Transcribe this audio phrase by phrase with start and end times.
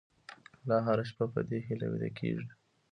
[0.63, 2.49] ملا هره شپه په دې هیله ویده کېږي.